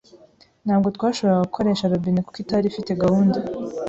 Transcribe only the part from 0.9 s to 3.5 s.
twashoboraga gukoresha robine kuko itari ifite gahunda.